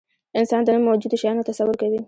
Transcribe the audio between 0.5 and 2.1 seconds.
د نه موجودو شیانو تصور کوي.